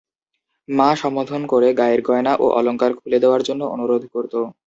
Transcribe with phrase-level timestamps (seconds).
[0.69, 4.33] মা সম্বোধন করে গায়ের গয়না ও অলংকার খুলে দেওয়ার জন্য অনুরোধ করত।